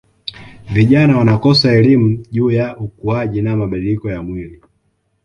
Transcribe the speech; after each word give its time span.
Vijana 0.73 1.17
wanakosa 1.17 1.71
elimu 1.71 2.25
juu 2.31 2.51
ya 2.51 2.77
ukuaji 2.77 3.41
na 3.41 3.55
mabadiliko 3.55 4.11
ya 4.11 4.21
mwili 4.23 4.61